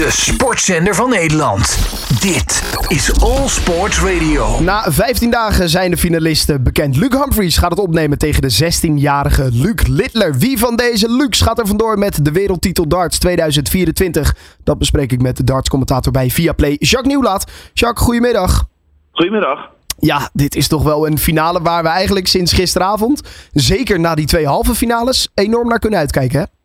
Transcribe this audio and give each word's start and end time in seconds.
de 0.00 0.10
sportzender 0.10 0.94
van 0.94 1.10
Nederland. 1.10 1.78
Dit 2.20 2.62
is 2.88 3.20
All 3.20 3.48
Sports 3.48 4.00
Radio. 4.00 4.60
Na 4.60 4.92
15 4.92 5.30
dagen 5.30 5.68
zijn 5.68 5.90
de 5.90 5.96
finalisten 5.96 6.62
bekend. 6.62 6.96
Luke 6.96 7.18
Humphries 7.18 7.56
gaat 7.56 7.70
het 7.70 7.78
opnemen 7.78 8.18
tegen 8.18 8.42
de 8.42 8.58
16-jarige 8.64 9.48
Luc 9.52 9.86
Littler. 9.86 10.34
Wie 10.38 10.58
van 10.58 10.76
deze 10.76 11.10
Lucs 11.10 11.40
gaat 11.40 11.58
er 11.58 11.66
vandoor 11.66 11.98
met 11.98 12.24
de 12.24 12.32
wereldtitel 12.32 12.88
darts 12.88 13.18
2024? 13.18 14.36
Dat 14.64 14.78
bespreek 14.78 15.12
ik 15.12 15.22
met 15.22 15.36
de 15.36 15.44
dartscommentator 15.44 16.12
bij 16.12 16.30
Viaplay, 16.30 16.76
Jacques 16.78 17.12
Nieuwlaat. 17.12 17.50
Jacques, 17.72 18.04
goedemiddag. 18.04 18.64
Goedemiddag. 19.10 19.68
Ja, 19.98 20.30
dit 20.32 20.54
is 20.56 20.68
toch 20.68 20.82
wel 20.82 21.06
een 21.06 21.18
finale 21.18 21.62
waar 21.62 21.82
we 21.82 21.88
eigenlijk 21.88 22.26
sinds 22.26 22.52
gisteravond, 22.52 23.20
zeker 23.52 24.00
na 24.00 24.14
die 24.14 24.26
twee 24.26 24.46
halve 24.46 24.74
finales, 24.74 25.28
enorm 25.34 25.68
naar 25.68 25.78
kunnen 25.78 25.98
uitkijken, 25.98 26.38
hè? 26.38 26.59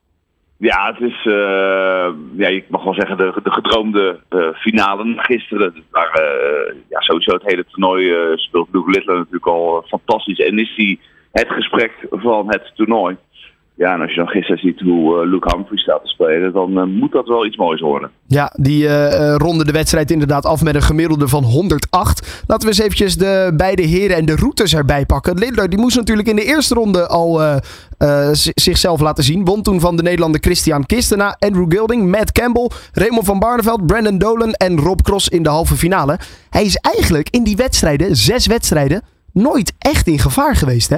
Ja, 0.72 0.94
het 0.94 1.02
is, 1.12 1.26
uh, 1.26 2.08
ja, 2.38 2.48
ik 2.48 2.70
mag 2.70 2.84
wel 2.84 2.94
zeggen, 2.94 3.18
de, 3.18 3.34
de 3.44 3.52
gedroomde 3.52 4.20
uh, 4.30 4.48
finale 4.54 5.14
gisteren. 5.18 5.73
Maar 5.92 6.20
uh, 6.22 6.76
ja, 6.90 7.00
sowieso 7.00 7.32
het 7.32 7.46
hele 7.46 7.66
toernooi 7.66 8.14
speelt 8.36 8.68
Luke 8.72 8.90
Littler 8.90 9.16
natuurlijk 9.18 9.48
al 9.48 9.84
fantastisch. 9.88 10.40
En 10.40 10.59
is 10.59 10.73
hij 10.76 11.00
het 11.32 11.48
gesprek 11.50 12.08
van 12.09 12.46
het 12.48 12.72
toernooi. 12.76 13.16
Ja, 13.78 13.94
en 13.94 14.02
als 14.02 14.09
je 14.09 14.18
dan 14.18 14.28
gisteren 14.28 14.62
ziet 14.62 14.80
hoe 14.80 15.28
Luke 15.28 15.56
Humphrey 15.56 15.78
staat 15.78 16.02
te 16.02 16.08
spelen, 16.08 16.54
dan 16.54 16.92
moet 16.92 17.12
dat 17.12 17.28
wel 17.28 17.45
iets 17.45 17.58
moois 17.58 17.82
worden. 17.82 18.12
Ja, 18.28 18.52
die 18.62 18.88
ronde 19.38 19.66
de 19.66 19.72
wedstrijd 19.72 20.12
inderdaad 20.12 20.45
af 20.45 20.64
met 20.64 20.76
een 20.76 20.82
gemiddelde 20.82 21.28
van 21.28 21.44
108. 21.44 22.44
Laten 22.48 22.68
we 22.68 22.73
eens 22.73 22.84
eventjes 22.84 23.16
de 23.16 23.54
beide 23.58 23.82
heren 23.82 24.18
en 24.18 24.26
de 24.26 24.36
routes 24.36 24.76
erbij 24.76 25.06
pakken. 25.06 25.38
Lindler 25.38 25.70
die 25.70 25.80
moest 25.80 25.98
natuurlijk 25.98 26.28
in 26.28 26.36
de 26.36 26.45
eerste 26.45 26.73
ronde 26.73 27.08
al 27.08 27.42
zichzelf 28.55 29.02
laten 29.02 29.23
zien. 29.23 29.45
Won 29.45 29.62
toen 29.62 29.80
van 29.80 29.95
de 29.95 30.03
Nederlander 30.03 30.41
Christian 30.41 30.86
Kistena, 30.86 31.36
Andrew 31.40 31.72
Gilding, 31.72 32.12
Matt 32.12 32.31
Campbell, 32.31 32.70
Raymond 32.94 33.26
van 33.26 33.40
Barneveld, 33.40 33.86
Brandon 33.86 34.17
Dolan 34.17 34.53
en 34.53 34.80
Rob 34.80 34.99
Cross 35.02 35.30
in 35.30 35.44
de 35.44 35.49
halve 35.49 35.76
finale. 35.76 36.20
Hij 36.50 36.63
is 36.63 36.76
eigenlijk 36.76 37.30
in 37.30 37.44
die 37.44 37.55
wedstrijden, 37.55 38.16
zes 38.16 38.47
wedstrijden, 38.47 39.02
nooit 39.33 39.75
echt 39.80 40.08
in 40.08 40.20
gevaar 40.20 40.55
geweest 40.55 40.89
hè? 40.89 40.97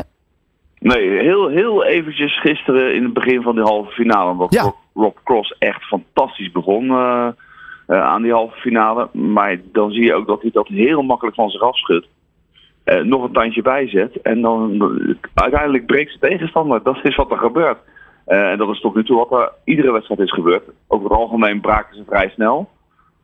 Nee, 0.80 1.10
heel, 1.10 1.48
heel 1.48 1.86
eventjes 1.86 2.40
gisteren 2.40 2.96
in 2.96 3.04
het 3.04 3.14
begin 3.14 3.42
van 3.42 3.56
die 3.56 3.64
halve 3.64 3.92
finale. 3.92 4.32
Omdat 4.32 4.54
Ja. 4.54 4.74
Rob 4.94 5.16
Cross 5.24 5.56
echt 5.60 5.84
fantastisch 5.84 6.52
begon 6.52 6.84
uh, 6.84 7.28
uh, 7.88 8.02
aan 8.02 8.22
die 8.22 8.32
halve 8.32 8.60
finale. 8.60 9.10
Maar 9.12 9.62
dan 9.72 9.92
zie 9.92 10.04
je 10.04 10.14
ook 10.14 10.28
dat 10.28 10.42
hij 10.42 10.52
dat 10.52 10.68
heel 10.68 11.02
makkelijk 11.02 11.36
van 11.36 11.50
zich 11.50 11.62
afschudt. 11.62 12.08
Uh, 12.88 13.02
nog 13.02 13.24
een 13.24 13.32
tandje 13.32 13.62
bijzet. 13.62 14.22
En 14.22 14.42
dan 14.42 14.92
uiteindelijk 15.34 15.86
breekt 15.86 16.10
zijn 16.10 16.32
tegenstander. 16.32 16.84
Dat 16.84 17.00
is 17.04 17.16
wat 17.16 17.32
er 17.32 17.38
gebeurt. 17.38 17.78
en 18.26 18.58
dat 18.58 18.70
is 18.70 18.80
tot 18.80 18.96
nu 18.96 19.04
toe 19.04 19.28
wat 19.28 19.40
er 19.40 19.52
iedere 19.64 19.92
wedstrijd 19.92 20.20
is 20.20 20.34
gebeurd. 20.34 20.64
Over 20.88 21.10
het 21.10 21.18
algemeen 21.18 21.62
braken 21.62 21.96
ze 21.96 22.04
vrij 22.08 22.30
snel. 22.30 22.70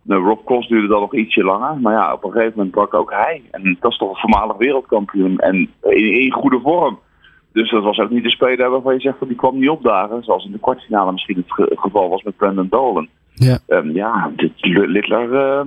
Nou, 0.02 0.24
Rob 0.24 0.46
Cross 0.46 0.68
duurde 0.68 0.88
dan 0.88 1.00
nog 1.00 1.14
ietsje 1.14 1.44
langer. 1.44 1.78
Maar 1.78 1.94
ja, 1.94 2.14
op 2.14 2.24
een 2.24 2.32
gegeven 2.32 2.54
moment 2.56 2.72
brak 2.72 2.94
ook 2.94 3.12
hij. 3.12 3.42
En 3.52 3.78
dat 3.80 3.92
is 3.92 3.98
toch 3.98 4.10
een 4.10 4.30
voormalig 4.30 4.58
wereldkampioen. 4.58 5.38
En 5.38 5.56
in, 5.82 6.22
in 6.22 6.32
goede 6.32 6.60
vorm. 6.60 7.00
Dus 7.54 7.72
dat 7.72 7.84
was 7.84 7.98
ook 7.98 8.10
niet 8.10 8.24
de 8.24 8.30
speler 8.30 8.70
waarvan 8.70 8.94
je 8.94 9.00
zegt 9.00 9.18
van 9.18 9.28
die 9.28 9.38
kwam 9.38 9.60
niet 9.60 9.70
opdagen. 9.70 10.24
Zoals 10.24 10.46
in 10.46 10.52
de 10.52 10.60
kwartfinale 10.60 11.12
misschien 11.12 11.38
het 11.38 11.54
ge 11.54 11.76
geval 11.76 12.10
was 12.10 12.24
met 12.24 12.38
Brandon 12.38 12.68
Dolan. 12.70 13.08
Ja, 13.34 13.60
um, 13.68 13.92
ja 13.92 14.32
dit, 14.36 14.52
Littler 14.66 15.30
uh, 15.32 15.62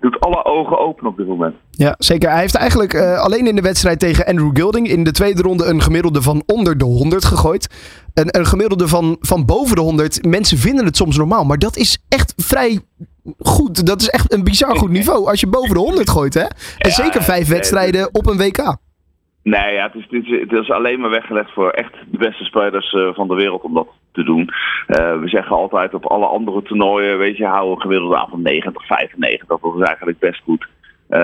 doet 0.00 0.20
alle 0.20 0.44
ogen 0.44 0.78
open 0.78 1.06
op 1.06 1.16
dit 1.16 1.26
moment. 1.26 1.54
Ja, 1.70 1.94
zeker. 1.98 2.30
Hij 2.30 2.40
heeft 2.40 2.54
eigenlijk 2.54 2.92
uh, 2.92 3.20
alleen 3.20 3.46
in 3.46 3.56
de 3.56 3.62
wedstrijd 3.62 3.98
tegen 3.98 4.26
Andrew 4.26 4.56
Gilding 4.56 4.88
in 4.88 5.04
de 5.04 5.12
tweede 5.12 5.42
ronde 5.42 5.64
een 5.64 5.82
gemiddelde 5.82 6.22
van 6.22 6.42
onder 6.46 6.78
de 6.78 6.84
100 6.84 7.24
gegooid. 7.24 7.68
Een, 8.14 8.38
een 8.38 8.46
gemiddelde 8.46 8.88
van, 8.88 9.16
van 9.20 9.44
boven 9.44 9.76
de 9.76 9.82
100. 9.82 10.24
Mensen 10.26 10.58
vinden 10.58 10.84
het 10.84 10.96
soms 10.96 11.16
normaal, 11.16 11.44
maar 11.44 11.58
dat 11.58 11.76
is 11.76 12.04
echt 12.08 12.34
vrij 12.36 12.80
goed. 13.38 13.86
Dat 13.86 14.00
is 14.00 14.08
echt 14.08 14.32
een 14.32 14.44
bizar 14.44 14.76
goed 14.76 14.90
niveau 14.90 15.26
als 15.26 15.40
je 15.40 15.46
boven 15.46 15.74
de 15.74 15.80
100 15.80 16.10
gooit. 16.10 16.34
Hè? 16.34 16.42
En 16.42 16.50
ja, 16.78 16.90
zeker 16.90 17.22
vijf 17.22 17.48
wedstrijden 17.48 18.14
op 18.14 18.26
een 18.26 18.36
WK. 18.36 18.76
Nee, 19.42 19.74
ja, 19.74 19.90
het, 19.92 19.94
is, 19.94 20.28
het, 20.40 20.52
is, 20.52 20.70
alleen 20.70 21.00
maar 21.00 21.10
weggelegd 21.10 21.52
voor 21.52 21.70
echt 21.70 21.92
de 22.10 22.18
beste 22.18 22.44
spelers 22.44 22.92
uh, 22.92 23.14
van 23.14 23.28
de 23.28 23.34
wereld 23.34 23.62
om 23.62 23.74
dat 23.74 23.86
te 24.18 24.24
doen. 24.24 24.50
Uh, 24.88 25.20
we 25.20 25.28
zeggen 25.28 25.56
altijd 25.56 25.94
op 25.94 26.06
alle 26.06 26.26
andere 26.26 26.62
toernooien, 26.62 27.18
weet 27.18 27.36
je, 27.36 27.46
hou 27.46 27.70
een 27.70 27.80
gemiddelde 27.80 28.16
aan 28.16 28.28
van 28.30 28.42
90, 28.42 28.86
95. 28.86 29.46
Dat 29.46 29.74
is 29.76 29.86
eigenlijk 29.86 30.18
best 30.18 30.42
goed. 30.42 30.66
Uh, 31.08 31.18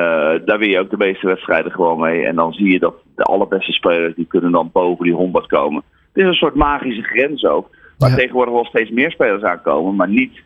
daar 0.44 0.58
win 0.58 0.70
je 0.70 0.78
ook 0.78 0.90
de 0.90 0.96
meeste 0.96 1.26
wedstrijden 1.26 1.72
gewoon 1.72 2.00
mee. 2.00 2.26
En 2.26 2.34
dan 2.34 2.52
zie 2.52 2.72
je 2.72 2.78
dat 2.78 2.94
de 3.16 3.22
allerbeste 3.22 3.72
spelers, 3.72 4.14
die 4.14 4.26
kunnen 4.26 4.52
dan 4.52 4.70
boven 4.72 5.04
die 5.04 5.14
100 5.14 5.46
komen. 5.46 5.82
Het 6.12 6.22
is 6.22 6.28
een 6.28 6.34
soort 6.34 6.54
magische 6.54 7.02
grens 7.02 7.44
ook. 7.44 7.68
Waar 7.98 8.10
ja. 8.10 8.16
tegenwoordig 8.16 8.54
wel 8.54 8.64
steeds 8.64 8.90
meer 8.90 9.10
spelers 9.10 9.42
aankomen, 9.42 9.94
maar 9.94 10.08
niet 10.08 10.42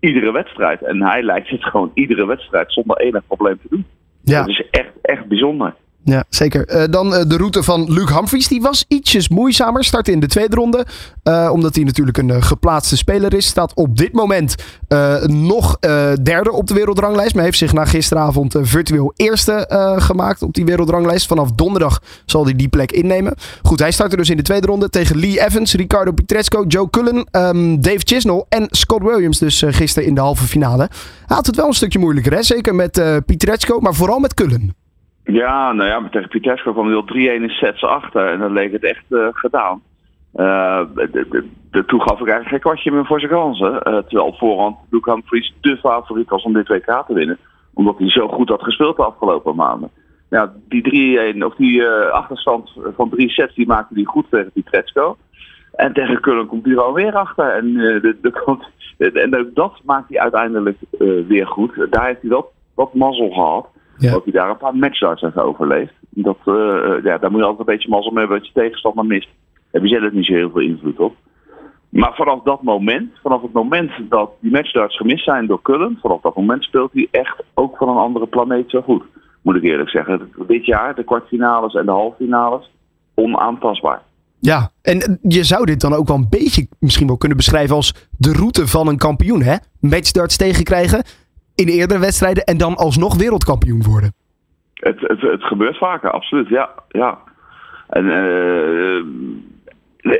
iedere 0.00 0.32
wedstrijd. 0.32 0.82
En 0.82 1.02
hij 1.02 1.22
lijkt 1.22 1.48
het 1.48 1.64
gewoon 1.64 1.90
iedere 1.94 2.26
wedstrijd 2.26 2.72
zonder 2.72 2.96
enig 2.96 3.26
probleem 3.26 3.58
te 3.62 3.68
doen. 3.70 3.86
Ja. 4.22 4.38
Dat 4.38 4.48
is 4.48 4.66
echt, 4.70 4.92
echt 5.02 5.26
bijzonder. 5.26 5.74
Ja, 6.08 6.24
zeker. 6.28 6.76
Uh, 6.76 6.84
dan 6.90 7.14
uh, 7.14 7.20
de 7.26 7.36
route 7.36 7.62
van 7.62 7.92
Luc 7.92 8.08
Humphries. 8.08 8.48
Die 8.48 8.60
was 8.60 8.84
ietsjes 8.88 9.28
moeizamer. 9.28 9.84
Startte 9.84 10.12
in 10.12 10.20
de 10.20 10.26
tweede 10.26 10.56
ronde. 10.56 10.86
Uh, 11.24 11.50
omdat 11.52 11.74
hij 11.74 11.84
natuurlijk 11.84 12.18
een 12.18 12.42
geplaatste 12.42 12.96
speler 12.96 13.34
is. 13.34 13.46
Staat 13.46 13.74
op 13.74 13.96
dit 13.96 14.12
moment 14.12 14.54
nog 15.26 15.78
derde 16.22 16.52
op 16.52 16.66
de 16.66 16.74
wereldranglijst. 16.74 17.34
Maar 17.34 17.44
heeft 17.44 17.58
zich 17.58 17.72
na 17.72 17.84
gisteravond 17.84 18.54
virtueel 18.60 19.12
eerste 19.16 19.66
gemaakt 19.98 20.42
op 20.42 20.54
die 20.54 20.64
wereldranglijst. 20.64 21.26
Vanaf 21.26 21.50
donderdag 21.52 22.02
zal 22.26 22.44
hij 22.44 22.56
die 22.56 22.68
plek 22.68 22.92
innemen. 22.92 23.34
Goed, 23.62 23.78
hij 23.78 23.90
startte 23.90 24.16
dus 24.16 24.30
in 24.30 24.36
de 24.36 24.42
tweede 24.42 24.66
ronde 24.66 24.90
tegen 24.90 25.18
Lee 25.18 25.44
Evans, 25.44 25.74
Ricardo 25.74 26.12
Pietrezco, 26.12 26.64
Joe 26.68 26.90
Cullen, 26.90 27.28
um, 27.32 27.80
Dave 27.80 28.00
Chisnell 28.04 28.44
en 28.48 28.66
Scott 28.70 29.02
Williams. 29.02 29.38
Dus 29.38 29.62
gisteren 29.66 30.08
in 30.08 30.14
de 30.14 30.20
halve 30.20 30.44
finale. 30.44 30.88
Hij 31.26 31.36
had 31.36 31.46
het 31.46 31.56
wel 31.56 31.66
een 31.66 31.74
stukje 31.74 31.98
moeilijker, 31.98 32.32
hè? 32.32 32.42
Zeker 32.42 32.74
met 32.74 33.02
Pietrezco, 33.26 33.80
maar 33.80 33.94
vooral 33.94 34.18
met 34.18 34.34
Cullen. 34.34 34.84
Ja, 35.26 35.72
nou 35.72 35.88
ja, 35.88 36.00
maar 36.00 36.10
tegen 36.10 36.28
Pietrezco 36.28 36.72
kwam 36.72 36.86
hij 36.86 36.94
al 36.94 37.08
3-1 37.14 37.16
in 37.16 37.48
sets 37.48 37.84
achter. 37.84 38.26
En 38.26 38.38
dan 38.38 38.52
leek 38.52 38.72
het 38.72 38.84
echt 38.84 39.04
uh, 39.08 39.28
gedaan. 39.30 39.82
Uh, 40.34 40.80
de, 40.94 41.84
toen 41.86 42.02
gaf 42.02 42.20
ik 42.20 42.28
eigenlijk 42.28 42.48
geen 42.48 42.60
kwartje 42.60 42.90
meer 42.90 43.06
voor 43.06 43.20
zijn 43.20 43.32
kansen. 43.32 43.72
Uh, 43.72 43.80
terwijl 43.80 44.26
op 44.26 44.36
voorhand 44.36 44.76
Luke 44.90 45.10
Humphries 45.10 45.54
de 45.60 45.76
favoriet 45.76 46.28
was 46.28 46.42
om 46.42 46.52
dit 46.52 46.68
WK 46.68 47.04
te 47.06 47.14
winnen. 47.14 47.38
Omdat 47.74 47.98
hij 47.98 48.10
zo 48.10 48.28
goed 48.28 48.48
had 48.48 48.62
gespeeld 48.62 48.96
de 48.96 49.04
afgelopen 49.04 49.56
maanden. 49.56 49.90
Ja, 50.30 50.52
die 50.68 51.34
3-1, 51.34 51.38
of 51.44 51.54
die 51.54 51.88
achterstand 51.88 52.72
van 52.96 53.10
drie 53.10 53.30
sets, 53.30 53.54
die 53.54 53.66
maakte 53.66 53.94
hij 53.94 54.04
goed 54.04 54.26
tegen 54.30 54.52
Pietrezco. 54.52 55.16
En 55.72 55.92
tegen 55.92 56.20
Cullen 56.20 56.46
komt 56.46 56.64
hij 56.64 56.74
er 56.74 56.82
alweer 56.82 57.12
achter. 57.12 57.50
En, 57.50 57.72
de, 57.74 58.16
de, 58.96 59.10
en 59.12 59.38
ook 59.38 59.54
dat 59.54 59.80
maakt 59.84 60.08
hij 60.08 60.20
uiteindelijk 60.20 60.78
weer 61.28 61.46
goed. 61.46 61.86
Daar 61.90 62.06
heeft 62.06 62.20
hij 62.20 62.30
wel 62.30 62.52
wat 62.74 62.94
mazzel 62.94 63.30
gehad. 63.30 63.66
Ja. 63.98 64.10
Dat 64.10 64.24
hij 64.24 64.32
daar 64.32 64.50
een 64.50 64.56
paar 64.56 64.76
matchdarts 64.76 65.22
heeft 65.22 65.38
overleefd. 65.38 65.92
Dat, 66.10 66.38
uh, 66.44 66.54
ja, 67.02 67.18
daar 67.18 67.30
moet 67.30 67.40
je 67.40 67.46
altijd 67.46 67.68
een 67.68 67.74
beetje 67.74 67.88
mazzel 67.88 68.10
mee 68.10 68.20
hebben 68.20 68.38
wat 68.38 68.46
je 68.46 68.60
tegenstander 68.60 69.04
mist. 69.04 69.26
Daar 69.26 69.82
heb 69.82 69.82
je 69.82 69.98
zelf 69.98 70.12
niet 70.12 70.26
zo 70.26 70.32
heel 70.32 70.50
veel 70.50 70.60
invloed 70.60 70.98
op. 70.98 71.14
Maar 71.88 72.14
vanaf 72.14 72.42
dat 72.42 72.62
moment, 72.62 73.10
vanaf 73.22 73.42
het 73.42 73.52
moment 73.52 73.90
dat 74.08 74.30
die 74.40 74.50
matchdarts 74.50 74.96
gemist 74.96 75.24
zijn 75.24 75.46
door 75.46 75.62
Cullen, 75.62 75.98
vanaf 76.02 76.20
dat 76.20 76.36
moment 76.36 76.64
speelt 76.64 76.92
hij 76.92 77.08
echt 77.10 77.42
ook 77.54 77.76
van 77.76 77.88
een 77.88 77.96
andere 77.96 78.26
planeet 78.26 78.70
zo 78.70 78.80
goed. 78.80 79.02
Moet 79.42 79.56
ik 79.56 79.62
eerlijk 79.62 79.90
zeggen. 79.90 80.32
Dit 80.46 80.66
jaar, 80.66 80.94
de 80.94 81.04
kwartfinales 81.04 81.74
en 81.74 81.84
de 81.84 81.92
halffinales, 81.92 82.70
onaantastbaar. 83.14 84.02
Ja, 84.38 84.70
en 84.82 85.18
je 85.22 85.44
zou 85.44 85.64
dit 85.64 85.80
dan 85.80 85.92
ook 85.92 86.08
wel 86.08 86.16
een 86.16 86.28
beetje 86.30 86.68
misschien 86.78 87.06
wel 87.06 87.16
kunnen 87.16 87.36
beschrijven 87.36 87.76
als 87.76 88.08
de 88.18 88.32
route 88.32 88.66
van 88.66 88.88
een 88.88 88.98
kampioen, 88.98 89.42
hè? 89.42 89.56
Matchdarts 89.80 90.36
tegenkrijgen 90.36 91.04
in 91.56 91.68
eerdere 91.68 92.00
wedstrijden 92.00 92.44
en 92.44 92.58
dan 92.58 92.74
alsnog 92.74 93.16
wereldkampioen 93.16 93.82
worden. 93.82 94.12
Het, 94.74 95.00
het, 95.00 95.20
het 95.20 95.44
gebeurt 95.44 95.78
vaker, 95.78 96.10
absoluut. 96.10 96.48
Ja, 96.48 96.70
ja. 96.88 97.18
En 97.88 98.04
uh, 98.04 99.04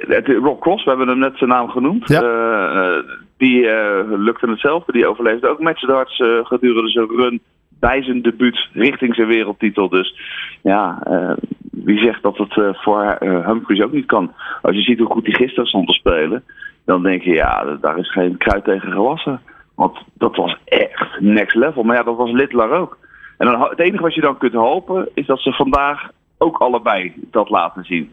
het, 0.08 0.26
Rob 0.26 0.60
Cross, 0.60 0.84
we 0.84 0.90
hebben 0.90 1.08
hem 1.08 1.18
net 1.18 1.36
zijn 1.36 1.50
naam 1.50 1.68
genoemd. 1.68 2.08
Ja. 2.08 2.22
Uh, 2.22 3.02
die 3.36 3.60
uh, 3.60 4.00
lukte 4.06 4.50
hetzelfde. 4.50 4.92
Die 4.92 5.06
overleefde 5.06 5.48
ook 5.48 5.60
matchdarts 5.60 6.22
gedurende 6.42 6.90
zijn 6.90 7.06
run 7.06 7.40
bij 7.80 8.02
zijn 8.02 8.22
debuut 8.22 8.68
richting 8.72 9.14
zijn 9.14 9.28
wereldtitel. 9.28 9.88
Dus 9.88 10.20
ja, 10.62 11.02
wie 11.70 11.98
zegt 11.98 12.22
dat 12.22 12.36
het 12.36 12.76
voor 12.76 13.16
Humphries 13.20 13.82
ook 13.82 13.92
niet 13.92 14.06
kan? 14.06 14.32
Als 14.62 14.76
je 14.76 14.82
ziet 14.82 14.98
hoe 14.98 15.10
goed 15.10 15.26
hij 15.26 15.34
gisteren 15.34 15.68
stond 15.68 15.86
te 15.86 15.92
spelen, 15.92 16.42
dan 16.84 17.02
denk 17.02 17.22
je 17.22 17.32
ja, 17.32 17.76
daar 17.80 17.98
is 17.98 18.12
geen 18.12 18.36
kruid 18.36 18.64
tegen 18.64 18.92
gewassen. 18.92 19.40
Want 19.76 19.98
dat 20.12 20.36
was 20.36 20.56
echt 20.64 21.20
next 21.20 21.54
level. 21.54 21.82
Maar 21.82 21.96
ja, 21.96 22.02
dat 22.02 22.16
was 22.16 22.30
Littler 22.30 22.70
ook. 22.70 22.98
En 23.38 23.46
dan, 23.46 23.60
het 23.60 23.78
enige 23.78 24.02
wat 24.02 24.14
je 24.14 24.20
dan 24.20 24.38
kunt 24.38 24.52
hopen 24.52 25.08
is 25.14 25.26
dat 25.26 25.40
ze 25.40 25.52
vandaag 25.52 26.10
ook 26.38 26.58
allebei 26.58 27.14
dat 27.30 27.50
laten 27.50 27.84
zien. 27.84 28.12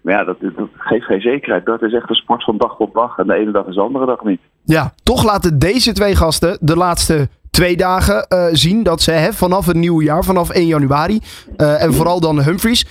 Maar 0.00 0.14
ja, 0.14 0.24
dat, 0.24 0.36
dat 0.40 0.68
geeft 0.76 1.04
geen 1.04 1.20
zekerheid. 1.20 1.64
Dat 1.64 1.82
is 1.82 1.92
echt 1.92 2.08
een 2.08 2.14
sport 2.14 2.44
van 2.44 2.56
dag 2.56 2.76
tot 2.76 2.94
dag. 2.94 3.18
En 3.18 3.26
de 3.26 3.34
ene 3.34 3.50
dag 3.50 3.66
is 3.66 3.74
de 3.74 3.80
andere 3.80 4.06
dag 4.06 4.24
niet. 4.24 4.40
Ja, 4.64 4.92
toch 5.02 5.24
laten 5.24 5.58
deze 5.58 5.92
twee 5.92 6.16
gasten 6.16 6.58
de 6.60 6.76
laatste 6.76 7.28
twee 7.52 7.76
dagen 7.76 8.26
uh, 8.28 8.46
zien 8.52 8.82
dat 8.82 9.00
ze 9.00 9.10
hè, 9.10 9.32
vanaf 9.32 9.66
het 9.66 9.76
nieuwe 9.76 10.04
jaar, 10.04 10.24
vanaf 10.24 10.50
1 10.50 10.66
januari, 10.66 11.18
uh, 11.56 11.82
en 11.82 11.92
vooral 11.92 12.20
dan 12.20 12.42
Humphries, 12.42 12.86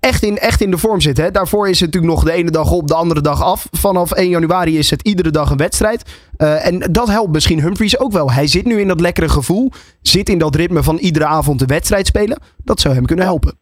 echt 0.00 0.22
in, 0.22 0.36
echt 0.36 0.60
in 0.60 0.70
de 0.70 0.78
vorm 0.78 1.00
zitten. 1.00 1.24
Hè. 1.24 1.30
Daarvoor 1.30 1.68
is 1.68 1.80
het 1.80 1.94
natuurlijk 1.94 2.14
nog 2.14 2.24
de 2.24 2.38
ene 2.38 2.50
dag 2.50 2.72
op, 2.72 2.86
de 2.86 2.94
andere 2.94 3.20
dag 3.20 3.42
af. 3.42 3.66
Vanaf 3.70 4.12
1 4.12 4.28
januari 4.28 4.78
is 4.78 4.90
het 4.90 5.02
iedere 5.02 5.30
dag 5.30 5.50
een 5.50 5.56
wedstrijd. 5.56 6.32
Uh, 6.38 6.66
en 6.66 6.78
dat 6.78 7.08
helpt 7.08 7.32
misschien 7.32 7.60
Humphries 7.60 7.98
ook 7.98 8.12
wel. 8.12 8.32
Hij 8.32 8.46
zit 8.46 8.64
nu 8.64 8.80
in 8.80 8.88
dat 8.88 9.00
lekkere 9.00 9.28
gevoel, 9.28 9.70
zit 10.02 10.28
in 10.28 10.38
dat 10.38 10.54
ritme 10.54 10.82
van 10.82 10.96
iedere 10.96 11.26
avond 11.26 11.58
de 11.58 11.66
wedstrijd 11.66 12.06
spelen. 12.06 12.38
Dat 12.64 12.80
zou 12.80 12.94
hem 12.94 13.06
kunnen 13.06 13.24
helpen. 13.24 13.56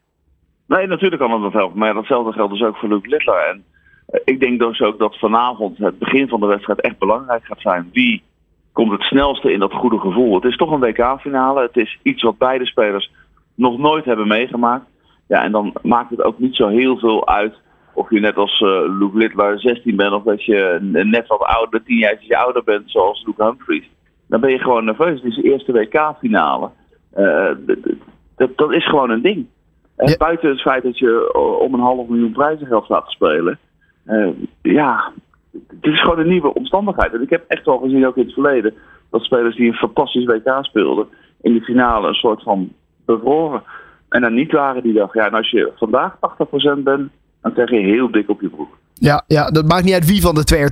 Nee, 0.67 0.87
natuurlijk 0.87 1.23
kan 1.23 1.43
dat 1.43 1.53
helpen. 1.53 1.79
Maar 1.79 1.94
datzelfde 1.94 2.33
geldt 2.33 2.53
dus 2.53 2.62
ook 2.62 2.77
voor 2.77 2.89
Luke 2.89 3.09
Littler. 3.09 3.49
En 3.50 3.65
ik 4.25 4.41
denk 4.41 4.59
dus 4.59 4.81
ook 4.81 4.99
dat 4.99 5.19
vanavond 5.19 5.79
het 5.79 5.99
begin 5.99 6.29
van 6.29 6.41
de 6.41 6.47
wedstrijd 6.47 6.81
echt 6.81 6.99
belangrijk 6.99 7.44
gaat 7.44 7.61
zijn. 7.61 7.91
Wie 7.93 8.23
komt 8.72 8.90
het 8.90 9.02
snelste 9.02 9.52
in 9.52 9.58
dat 9.58 9.72
goede 9.72 9.98
gevoel? 9.98 10.34
Het 10.34 10.44
is 10.44 10.56
toch 10.56 10.70
een 10.70 10.80
WK-finale. 10.80 11.62
Het 11.62 11.76
is 11.76 11.98
iets 12.02 12.22
wat 12.22 12.38
beide 12.38 12.66
spelers 12.66 13.10
nog 13.54 13.78
nooit 13.78 14.04
hebben 14.04 14.28
meegemaakt. 14.28 14.84
Ja, 15.28 15.42
en 15.42 15.52
dan 15.52 15.72
maakt 15.82 16.10
het 16.10 16.22
ook 16.22 16.38
niet 16.38 16.54
zo 16.54 16.69
heel 16.69 16.98
veel 16.98 17.28
uit 17.28 17.54
of 17.94 18.10
je 18.10 18.20
net 18.20 18.36
als 18.36 18.60
uh, 18.60 18.69
Luke 18.98 19.16
Littler 19.16 19.60
16 19.60 19.96
bent 19.96 20.12
of 20.12 20.22
dat 20.22 20.44
je 20.44 20.78
net 20.90 21.26
wat 21.26 21.40
ouder, 21.40 21.82
10 21.82 21.96
jaar 21.96 22.44
ouder 22.44 22.64
bent 22.64 22.90
zoals 22.90 23.24
Luke 23.26 23.44
Humphries. 23.44 23.90
Dan 24.28 24.40
ben 24.40 24.50
je 24.50 24.58
gewoon 24.58 24.84
nerveus. 24.84 25.20
Het 25.22 25.30
is 25.30 25.36
de 25.36 25.42
eerste 25.42 25.72
WK-finale. 25.72 26.70
Uh, 27.16 27.50
dat, 28.36 28.56
dat 28.56 28.72
is 28.72 28.88
gewoon 28.88 29.10
een 29.10 29.22
ding. 29.22 29.46
Ja. 29.96 30.16
Buiten 30.16 30.48
het 30.48 30.60
feit 30.60 30.82
dat 30.82 30.98
je 30.98 31.34
om 31.60 31.74
een 31.74 31.80
half 31.80 32.08
miljoen 32.08 32.32
prijzengeld 32.32 32.84
staat 32.84 33.04
te 33.04 33.10
spelen. 33.10 33.58
Uh, 34.06 34.28
ja, 34.62 35.12
het 35.52 35.93
is 35.93 36.00
gewoon 36.00 36.19
een 36.19 36.28
nieuwe 36.28 36.54
omstandigheid. 36.54 37.12
En 37.12 37.22
ik 37.22 37.31
heb 37.31 37.44
echt 37.49 37.64
wel 37.64 37.78
gezien, 37.78 38.06
ook 38.06 38.16
in 38.16 38.25
het 38.25 38.32
verleden, 38.32 38.75
dat 39.10 39.22
spelers 39.22 39.56
die 39.56 39.69
een 39.69 39.75
fantastisch 39.75 40.25
WK 40.25 40.58
speelden, 40.60 41.06
in 41.40 41.54
de 41.54 41.60
finale 41.60 42.08
een 42.08 42.14
soort 42.14 42.43
van 42.43 42.72
bevroren. 43.04 43.62
En 44.08 44.20
dan 44.20 44.34
niet 44.34 44.52
waren 44.52 44.82
die 44.82 44.93
dag. 44.93 45.14
Ja, 45.14 45.26
en 45.26 45.34
als 45.34 45.50
je 45.50 45.72
vandaag 45.76 46.16
80% 46.16 46.82
bent, 46.82 47.10
dan 47.43 47.52
krijg 47.52 47.70
je 47.70 47.76
heel 47.76 48.10
dik 48.10 48.28
op 48.28 48.40
je 48.40 48.49
broek. 48.49 48.78
Ja, 49.02 49.25
ja, 49.26 49.50
dat 49.50 49.66
maakt 49.66 49.84
niet 49.84 49.94
uit 49.94 50.06
wie 50.06 50.20
van 50.20 50.34
de 50.34 50.44
twee 50.44 50.60
er 50.60 50.70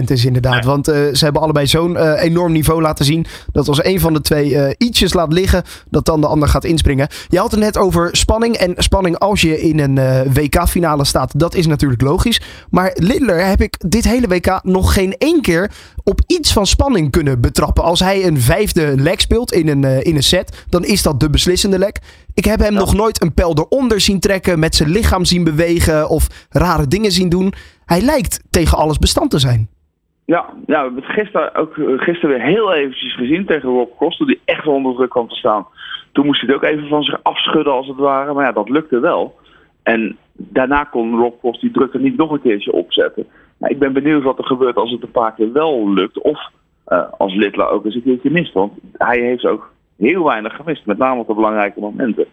80% 0.00 0.04
is 0.04 0.24
inderdaad. 0.24 0.64
Want 0.64 0.88
uh, 0.88 0.94
ze 0.94 1.24
hebben 1.24 1.42
allebei 1.42 1.66
zo'n 1.66 1.92
uh, 1.92 2.22
enorm 2.22 2.52
niveau 2.52 2.82
laten 2.82 3.04
zien. 3.04 3.26
Dat 3.52 3.68
als 3.68 3.84
een 3.84 4.00
van 4.00 4.12
de 4.12 4.20
twee 4.20 4.50
uh, 4.50 4.70
ietsjes 4.78 5.12
laat 5.12 5.32
liggen, 5.32 5.62
dat 5.90 6.04
dan 6.04 6.20
de 6.20 6.26
ander 6.26 6.48
gaat 6.48 6.64
inspringen. 6.64 7.08
Je 7.28 7.38
had 7.38 7.50
het 7.50 7.60
net 7.60 7.78
over 7.78 8.08
spanning. 8.16 8.56
En 8.56 8.74
spanning 8.76 9.18
als 9.18 9.40
je 9.40 9.60
in 9.60 9.78
een 9.78 10.32
WK-finale 10.32 11.04
staat, 11.04 11.38
dat 11.38 11.54
is 11.54 11.66
natuurlijk 11.66 12.02
logisch. 12.02 12.40
Maar 12.70 12.92
Littler 12.94 13.46
heb 13.46 13.60
ik 13.60 13.74
dit 13.88 14.04
hele 14.04 14.26
WK 14.26 14.60
nog 14.62 14.92
geen 14.92 15.14
één 15.18 15.42
keer 15.42 15.70
op 16.04 16.20
iets 16.26 16.52
van 16.52 16.66
spanning 16.66 17.10
kunnen 17.10 17.40
betrappen. 17.40 17.84
Als 17.84 18.00
hij 18.00 18.26
een 18.26 18.40
vijfde 18.40 18.94
lek 18.96 19.20
speelt 19.20 19.52
in 19.52 19.68
een, 19.68 20.04
in 20.04 20.16
een 20.16 20.22
set, 20.22 20.64
dan 20.68 20.84
is 20.84 21.02
dat 21.02 21.20
de 21.20 21.30
beslissende 21.30 21.78
lek. 21.78 21.98
Ik 22.40 22.44
heb 22.44 22.58
hem 22.58 22.72
nog 22.72 22.94
nooit 22.94 23.22
een 23.22 23.34
pijl 23.34 23.54
eronder 23.58 24.00
zien 24.00 24.20
trekken, 24.20 24.58
met 24.58 24.74
zijn 24.74 24.90
lichaam 24.90 25.24
zien 25.24 25.44
bewegen 25.44 26.08
of 26.08 26.46
rare 26.50 26.86
dingen 26.86 27.10
zien 27.10 27.28
doen. 27.28 27.52
Hij 27.86 28.00
lijkt 28.00 28.44
tegen 28.50 28.78
alles 28.78 28.98
bestand 28.98 29.30
te 29.30 29.38
zijn. 29.38 29.68
Ja, 30.24 30.44
ja 30.66 30.78
we 30.78 30.84
hebben 30.84 31.02
het 31.02 31.12
gisteren, 31.12 31.54
ook, 31.54 31.76
eh, 31.76 31.84
gisteren 31.96 32.36
weer 32.36 32.46
heel 32.46 32.72
eventjes 32.72 33.14
gezien 33.14 33.46
tegen 33.46 33.68
Rob 33.68 33.90
Koster, 33.96 34.26
die 34.26 34.40
echt 34.44 34.66
onder 34.66 34.94
druk 34.94 35.10
kwam 35.10 35.28
te 35.28 35.34
staan. 35.34 35.66
Toen 36.12 36.26
moest 36.26 36.40
hij 36.40 36.54
het 36.54 36.56
ook 36.62 36.70
even 36.70 36.88
van 36.88 37.02
zich 37.02 37.22
afschudden 37.22 37.72
als 37.72 37.86
het 37.86 37.96
ware, 37.96 38.32
maar 38.32 38.44
ja, 38.44 38.52
dat 38.52 38.68
lukte 38.68 39.00
wel. 39.00 39.34
En 39.82 40.16
daarna 40.32 40.84
kon 40.84 41.20
Rob 41.20 41.40
Kost 41.40 41.60
die 41.60 41.70
druk 41.70 41.94
er 41.94 42.00
niet 42.00 42.16
nog 42.16 42.30
een 42.30 42.42
keertje 42.42 42.72
opzetten. 42.72 43.26
Maar 43.56 43.70
ik 43.70 43.78
ben 43.78 43.92
benieuwd 43.92 44.22
wat 44.22 44.38
er 44.38 44.46
gebeurt 44.46 44.76
als 44.76 44.90
het 44.90 45.02
een 45.02 45.10
paar 45.10 45.34
keer 45.34 45.52
wel 45.52 45.92
lukt. 45.92 46.20
Of 46.20 46.50
uh, 46.88 47.02
als 47.18 47.34
Littler 47.34 47.68
ook 47.68 47.84
eens 47.84 47.94
een 47.94 48.02
keertje 48.02 48.30
mist. 48.30 48.52
Want 48.52 48.72
hij 48.92 49.20
heeft 49.20 49.46
ook 49.46 49.70
heel 49.98 50.24
weinig 50.24 50.56
gemist, 50.56 50.86
met 50.86 50.98
name 50.98 51.20
op 51.20 51.26
de 51.26 51.34
belangrijke 51.34 51.80
momenten. 51.80 52.26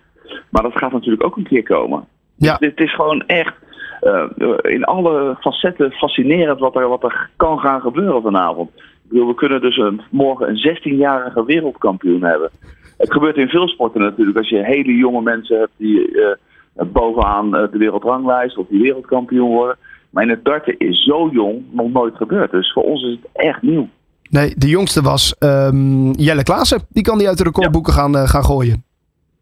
Maar 0.49 0.63
dat 0.63 0.77
gaat 0.77 0.91
natuurlijk 0.91 1.23
ook 1.23 1.37
een 1.37 1.47
keer 1.47 1.63
komen. 1.63 2.05
Ja. 2.35 2.57
Dus 2.57 2.69
dit 2.69 2.79
is 2.79 2.95
gewoon 2.95 3.23
echt 3.25 3.53
uh, 4.01 4.23
in 4.61 4.83
alle 4.83 5.35
facetten 5.39 5.91
fascinerend 5.91 6.59
wat 6.59 6.75
er, 6.75 6.87
wat 6.87 7.03
er 7.03 7.29
kan 7.35 7.59
gaan 7.59 7.81
gebeuren 7.81 8.21
vanavond. 8.21 8.69
Ik 8.75 9.11
bedoel, 9.11 9.27
we 9.27 9.35
kunnen 9.35 9.61
dus 9.61 9.77
een, 9.77 10.01
morgen 10.09 10.49
een 10.49 10.77
16-jarige 10.77 11.45
wereldkampioen 11.45 12.23
hebben. 12.23 12.49
Het 12.97 13.13
gebeurt 13.13 13.37
in 13.37 13.49
veel 13.49 13.67
sporten 13.67 14.01
natuurlijk. 14.01 14.37
Als 14.37 14.49
je 14.49 14.65
hele 14.65 14.95
jonge 14.95 15.21
mensen 15.21 15.59
hebt 15.59 15.73
die 15.77 16.11
uh, 16.11 16.27
bovenaan 16.75 17.51
de 17.51 17.77
wereldranglijst 17.77 18.57
of 18.57 18.67
die 18.67 18.81
wereldkampioen 18.81 19.49
worden. 19.49 19.77
Maar 20.09 20.23
in 20.23 20.29
het 20.29 20.45
darten 20.45 20.77
is 20.77 21.03
zo 21.03 21.29
jong 21.31 21.63
nog 21.71 21.91
nooit 21.91 22.15
gebeurd. 22.15 22.51
Dus 22.51 22.73
voor 22.73 22.83
ons 22.83 23.03
is 23.03 23.11
het 23.11 23.29
echt 23.33 23.61
nieuw. 23.61 23.87
Nee, 24.29 24.53
de 24.57 24.67
jongste 24.67 25.01
was 25.01 25.35
um, 25.39 26.11
Jelle 26.11 26.43
Klaassen. 26.43 26.81
Die 26.89 27.03
kan 27.03 27.17
die 27.17 27.27
uit 27.27 27.37
de 27.37 27.43
recordboeken 27.43 27.93
ja. 27.93 27.99
gaan, 27.99 28.15
uh, 28.15 28.27
gaan 28.27 28.43
gooien. 28.43 28.83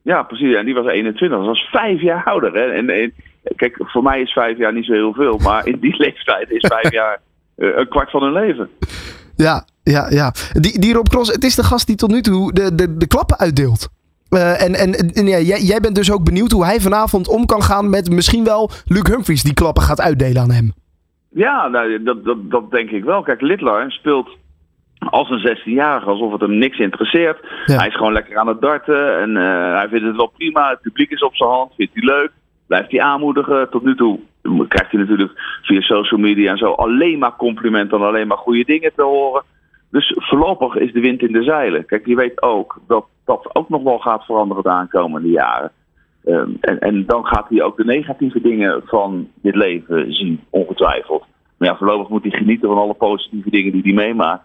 Ja, 0.02 0.24
precies. 0.24 0.56
En 0.56 0.66
die 0.66 0.74
was 0.74 0.86
21. 0.86 1.38
Dat 1.38 1.48
was 1.48 1.70
vijf 1.72 2.02
jaar 2.02 2.24
ouder. 2.24 2.54
Hè? 2.54 2.72
En, 2.72 2.90
en, 2.90 3.14
kijk, 3.56 3.76
voor 3.78 4.04
mij 4.04 4.22
is 4.22 4.32
vijf 4.32 4.58
jaar 4.58 4.74
niet 4.74 4.86
zo 4.86 4.94
heel 4.94 5.14
veel. 5.14 5.38
Maar 5.38 5.68
in 5.68 5.80
die 5.80 5.98
leeftijd 6.06 6.52
is 6.52 6.68
vijf 6.68 6.92
jaar 7.02 7.22
uh, 7.58 7.78
een 7.78 7.88
kwart 7.88 8.12
van 8.12 8.24
hun 8.24 8.34
leven. 8.34 8.70
Ja, 9.36 9.66
ja, 9.84 10.10
ja. 10.10 10.34
Die, 10.54 10.80
die 10.80 10.94
Rob 10.94 11.08
Cross, 11.08 11.32
het 11.32 11.44
is 11.44 11.56
de 11.56 11.64
gast 11.64 11.88
die 11.88 11.96
tot 11.96 12.12
nu 12.12 12.22
toe 12.22 12.54
de, 12.54 12.76
de, 12.76 12.98
de 12.98 13.08
klappen 13.08 13.38
uitdeelt. 13.38 13.90
Uh, 14.30 14.62
en 14.62 14.74
en, 14.74 14.94
en 14.94 15.28
ja, 15.28 15.40
jij, 15.40 15.62
jij 15.62 15.80
bent 15.80 15.96
dus 15.96 16.12
ook 16.12 16.24
benieuwd 16.24 16.52
hoe 16.52 16.66
hij 16.66 16.80
vanavond 16.80 17.28
om 17.28 17.46
kan 17.46 17.64
gaan 17.64 17.90
met 17.90 18.10
misschien 18.10 18.44
wel 18.44 18.72
Luke 18.86 19.12
Humphries 19.12 19.44
die 19.44 19.54
klappen 19.54 19.84
gaat 19.84 20.02
uitdelen 20.02 20.42
aan 20.42 20.52
hem. 20.52 20.74
Ja, 21.30 21.68
nou, 21.68 22.04
dat, 22.04 22.26
dat, 22.26 22.38
dat 22.52 22.72
denk 22.72 22.90
ik 22.90 23.04
wel. 23.04 23.22
Kijk, 23.22 23.42
Littler 23.42 23.92
speelt 23.92 24.30
als 25.13 25.30
een 25.30 25.57
16-jarige, 25.57 26.10
alsof 26.10 26.31
het 26.31 26.42
hem 26.42 26.57
niks 26.57 26.80
interesseert. 26.80 27.39
Ja. 27.65 27.75
Hij 27.75 27.88
is 27.88 27.95
gewoon 27.95 28.13
lekker 28.13 28.38
aan 28.38 28.48
het 28.48 28.62
darten 28.62 29.19
en 29.19 29.30
uh, 29.30 29.75
hij 29.75 29.88
vindt 29.89 30.06
het 30.06 30.15
wel 30.15 30.33
prima. 30.38 30.69
Het 30.69 30.81
publiek 30.81 31.12
is 31.12 31.24
op 31.24 31.36
zijn 31.36 31.50
hand, 31.50 31.74
vindt 31.75 31.94
hij 31.94 32.04
leuk. 32.04 32.31
Blijft 32.68 32.92
hij 32.92 33.01
aanmoedigen. 33.01 33.69
Tot 33.69 33.83
nu 33.83 33.95
toe 33.95 34.19
krijgt 34.68 34.92
hij 34.92 35.00
natuurlijk 35.00 35.31
via 35.62 35.81
social 35.81 36.19
media 36.19 36.51
en 36.51 36.57
zo 36.57 36.71
alleen 36.71 37.19
maar 37.19 37.36
complimenten 37.36 37.98
en 37.98 38.06
alleen 38.06 38.27
maar 38.27 38.38
goede 38.38 38.63
dingen 38.63 38.92
te 38.95 39.01
horen. 39.01 39.44
Dus 39.92 40.13
voorlopig 40.15 40.75
is 40.75 40.94
de 40.94 41.00
wind 41.00 41.21
in 41.21 41.31
de 41.31 41.44
zeilen. 41.44 41.86
Kijk, 41.86 42.06
je 42.06 42.15
weet 42.15 42.42
ook 42.42 42.80
dat 42.88 43.06
dat 43.25 43.56
ook 43.56 43.69
nog 43.69 43.83
wel 43.83 44.00
gaat 44.00 44.25
veranderen 44.25 44.63
de 44.63 44.69
aankomende 44.69 45.30
jaren. 45.30 45.71
Um, 46.25 46.57
en, 46.62 46.80
en 46.80 47.06
dan 47.06 47.25
gaat 47.25 47.50
hij 47.50 47.62
ook 47.62 47.77
de 47.77 47.86
negatieve 47.86 48.42
dingen 48.42 48.81
van 48.86 49.27
dit 49.42 49.56
leven 49.56 50.13
zien, 50.13 50.44
ongetwijfeld. 50.50 51.25
Maar 51.57 51.68
ja, 51.69 51.77
voorlopig 51.77 52.10
moet 52.10 52.24
hij 52.24 52.31
genieten 52.31 52.69
van 52.69 52.77
alle 52.77 52.94
positieve 52.94 53.50
dingen 53.50 53.71
die 53.71 53.81
hij 53.81 53.94
meemaakt. 53.94 54.44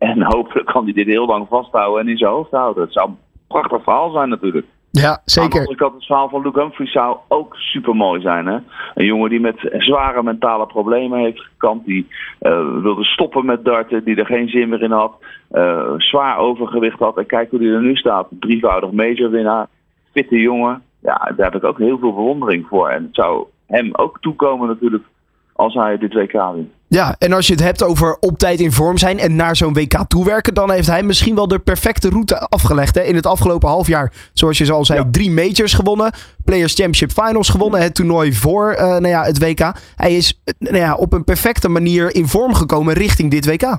En 0.00 0.22
hopelijk 0.22 0.66
kan 0.66 0.84
hij 0.84 0.92
dit 0.92 1.06
heel 1.06 1.26
lang 1.26 1.46
vasthouden 1.48 2.00
en 2.00 2.08
in 2.08 2.16
zijn 2.16 2.30
hoofd 2.30 2.50
houden. 2.50 2.82
Het 2.82 2.92
zou 2.92 3.08
een 3.08 3.18
prachtig 3.46 3.82
verhaal 3.82 4.10
zijn 4.10 4.28
natuurlijk. 4.28 4.66
Ja, 4.90 5.20
zeker. 5.24 5.70
Ik 5.70 5.78
had 5.78 5.92
het 5.92 6.04
verhaal 6.04 6.28
van 6.28 6.42
Luke 6.42 6.60
Humphries 6.60 6.92
zou 6.92 7.16
ook 7.28 7.56
super 7.56 7.96
mooi 7.96 8.20
zijn. 8.20 8.46
Hè? 8.46 8.58
Een 8.94 9.04
jongen 9.04 9.30
die 9.30 9.40
met 9.40 9.56
zware 9.78 10.22
mentale 10.22 10.66
problemen 10.66 11.18
heeft 11.18 11.40
gekant. 11.40 11.84
Die 11.84 12.06
uh, 12.40 12.82
wilde 12.82 13.04
stoppen 13.04 13.46
met 13.46 13.64
darten. 13.64 14.04
Die 14.04 14.16
er 14.16 14.26
geen 14.26 14.48
zin 14.48 14.68
meer 14.68 14.82
in 14.82 14.90
had. 14.90 15.12
Uh, 15.52 15.92
zwaar 15.96 16.38
overgewicht 16.38 16.98
had. 16.98 17.18
En 17.18 17.26
kijk 17.26 17.50
hoe 17.50 17.60
hij 17.60 17.68
er 17.68 17.82
nu 17.82 17.96
staat. 17.96 18.28
Drievoudig 18.30 18.90
majorwinnaar. 18.90 19.66
Fitte 20.12 20.36
jongen. 20.40 20.82
Ja, 21.02 21.32
daar 21.36 21.52
heb 21.52 21.62
ik 21.62 21.64
ook 21.64 21.78
heel 21.78 21.98
veel 21.98 22.14
bewondering 22.14 22.66
voor. 22.66 22.88
En 22.88 23.02
het 23.02 23.14
zou 23.14 23.46
hem 23.66 23.90
ook 23.92 24.18
toekomen 24.20 24.68
natuurlijk 24.68 25.04
als 25.52 25.74
hij 25.74 25.98
dit 25.98 26.14
WK 26.14 26.32
wint. 26.32 26.72
Ja, 26.98 27.14
en 27.18 27.32
als 27.32 27.46
je 27.46 27.52
het 27.52 27.62
hebt 27.62 27.84
over 27.84 28.16
op 28.20 28.38
tijd 28.38 28.60
in 28.60 28.72
vorm 28.72 28.98
zijn 28.98 29.18
en 29.18 29.36
naar 29.36 29.56
zo'n 29.56 29.72
WK 29.72 30.04
toewerken, 30.08 30.54
dan 30.54 30.70
heeft 30.70 30.86
hij 30.86 31.02
misschien 31.02 31.34
wel 31.34 31.48
de 31.48 31.58
perfecte 31.58 32.08
route 32.08 32.38
afgelegd. 32.38 32.94
Hè? 32.94 33.02
In 33.02 33.14
het 33.14 33.26
afgelopen 33.26 33.68
half 33.68 33.86
jaar, 33.86 34.12
zoals 34.32 34.58
je 34.58 34.72
al 34.72 34.84
zei, 34.84 34.98
ja. 34.98 35.10
drie 35.10 35.30
majors 35.30 35.74
gewonnen, 35.74 36.12
Players 36.44 36.74
Championship 36.74 37.10
Finals 37.10 37.48
gewonnen, 37.48 37.82
het 37.82 37.94
toernooi 37.94 38.32
voor 38.32 38.72
uh, 38.72 38.78
nou 38.78 39.08
ja, 39.08 39.22
het 39.22 39.38
WK. 39.38 39.72
Hij 39.96 40.16
is 40.16 40.42
nou 40.58 40.76
ja, 40.76 40.94
op 40.94 41.12
een 41.12 41.24
perfecte 41.24 41.68
manier 41.68 42.14
in 42.14 42.26
vorm 42.26 42.54
gekomen 42.54 42.94
richting 42.94 43.30
dit 43.30 43.46
WK. 43.46 43.78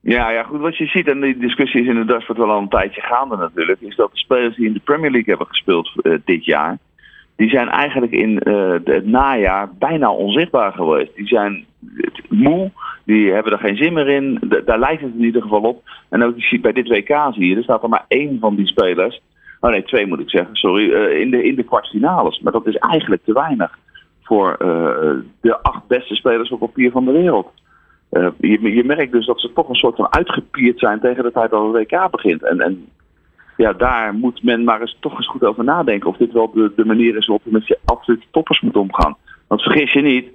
Ja, 0.00 0.30
ja, 0.30 0.42
goed. 0.42 0.60
Wat 0.60 0.76
je 0.76 0.86
ziet, 0.86 1.08
en 1.08 1.20
die 1.20 1.38
discussie 1.38 1.80
is 1.80 1.88
in 1.88 1.94
de 1.94 2.04
dashboard 2.04 2.38
wel 2.38 2.50
al 2.50 2.60
een 2.60 2.68
tijdje 2.68 3.00
gaande 3.00 3.36
natuurlijk, 3.36 3.80
is 3.80 3.96
dat 3.96 4.10
de 4.12 4.18
spelers 4.18 4.56
die 4.56 4.66
in 4.66 4.72
de 4.72 4.80
Premier 4.84 5.10
League 5.10 5.28
hebben 5.28 5.46
gespeeld 5.46 5.90
uh, 6.02 6.18
dit 6.24 6.44
jaar, 6.44 6.78
die 7.36 7.48
zijn 7.48 7.68
eigenlijk 7.68 8.12
in 8.12 8.40
uh, 8.44 8.74
het 8.84 9.06
najaar 9.06 9.68
bijna 9.78 10.10
onzichtbaar 10.10 10.72
geweest. 10.72 11.16
Die 11.16 11.26
zijn 11.26 11.64
moe, 12.28 12.70
die 13.04 13.32
hebben 13.32 13.52
er 13.52 13.58
geen 13.58 13.76
zin 13.76 13.92
meer 13.92 14.08
in. 14.08 14.38
Daar 14.64 14.78
lijkt 14.78 15.02
het 15.02 15.12
in 15.14 15.24
ieder 15.24 15.42
geval 15.42 15.60
op. 15.60 15.82
En 16.08 16.24
ook 16.24 16.60
bij 16.60 16.72
dit 16.72 16.88
WK 16.88 17.28
zie 17.30 17.46
je, 17.46 17.56
er 17.56 17.62
staat 17.62 17.82
er 17.82 17.88
maar 17.88 18.04
één 18.08 18.38
van 18.40 18.54
die 18.54 18.66
spelers. 18.66 19.20
Oh 19.60 19.70
nee, 19.70 19.82
twee 19.82 20.06
moet 20.06 20.20
ik 20.20 20.30
zeggen, 20.30 20.56
sorry. 20.56 20.84
Uh, 20.84 21.20
in, 21.20 21.30
de, 21.30 21.44
in 21.44 21.54
de 21.54 21.62
kwartfinales. 21.62 22.40
Maar 22.40 22.52
dat 22.52 22.66
is 22.66 22.76
eigenlijk 22.76 23.24
te 23.24 23.32
weinig 23.32 23.78
voor 24.22 24.56
uh, 24.62 25.10
de 25.40 25.62
acht 25.62 25.86
beste 25.86 26.14
spelers 26.14 26.50
op 26.50 26.58
papier 26.58 26.90
van 26.90 27.04
de 27.04 27.12
wereld. 27.12 27.52
Uh, 28.12 28.28
je, 28.38 28.74
je, 28.74 28.84
merkt 28.84 29.12
dus 29.12 29.26
dat 29.26 29.40
ze 29.40 29.52
toch 29.52 29.68
een 29.68 29.74
soort 29.74 29.96
van 29.96 30.12
uitgepierd 30.12 30.78
zijn 30.78 31.00
tegen 31.00 31.24
de 31.24 31.32
tijd 31.32 31.50
dat 31.50 31.74
het 31.74 31.90
WK 31.90 32.10
begint. 32.10 32.42
En, 32.42 32.60
en 32.60 32.86
ja, 33.56 33.72
daar 33.72 34.14
moet 34.14 34.42
men 34.42 34.64
maar 34.64 34.80
eens 34.80 34.96
toch 35.00 35.16
eens 35.16 35.28
goed 35.28 35.44
over 35.44 35.64
nadenken 35.64 36.08
of 36.08 36.16
dit 36.16 36.32
wel 36.32 36.50
de, 36.52 36.72
de 36.76 36.84
manier 36.84 37.16
is 37.16 37.26
waarop 37.26 37.44
je 37.44 37.52
met 37.52 37.66
je 37.66 37.78
absolute 37.84 38.26
toppers 38.30 38.60
moet 38.60 38.76
omgaan. 38.76 39.16
Want 39.46 39.62
vergis 39.62 39.92
je 39.92 40.02
niet, 40.02 40.28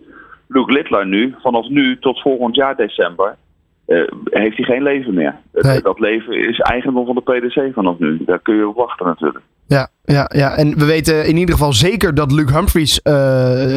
Luke 0.54 0.74
Littler 0.74 1.08
nu, 1.08 1.36
vanaf 1.42 1.68
nu 1.68 2.00
tot 2.00 2.22
volgend 2.22 2.56
jaar 2.56 2.76
december, 2.76 3.36
heeft 4.24 4.58
hij 4.58 4.66
geen 4.66 4.84
leven 4.84 5.14
meer. 5.14 5.36
Nee. 5.52 5.82
Dat 5.82 6.00
leven 6.00 6.34
is 6.34 6.60
eigendom 6.60 7.06
van 7.06 7.16
de 7.16 7.22
PDC 7.22 7.74
vanaf 7.74 8.00
nu. 8.00 8.18
Daar 8.26 8.40
kun 8.40 8.56
je 8.56 8.68
op 8.68 8.76
wachten 8.76 9.06
natuurlijk. 9.06 9.44
Ja, 9.72 9.90
ja, 10.04 10.30
ja, 10.34 10.56
en 10.56 10.78
we 10.78 10.86
weten 10.86 11.26
in 11.26 11.38
ieder 11.38 11.56
geval 11.56 11.74
zeker 11.74 12.16
dat 12.16 12.32
Luke 12.32 12.54
Humphries 12.54 13.02
eh, 13.02 13.14